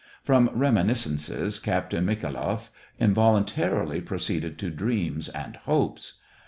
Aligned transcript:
From 0.23 0.49
reminiscences 0.51 1.59
Captain 1.59 2.03
Mikha'iloff 2.07 2.69
invol 2.99 3.37
untarily 3.39 4.03
proceeded 4.03 4.57
to 4.57 4.71
dreams 4.71 5.29
and 5.29 5.57
hopes. 5.57 6.13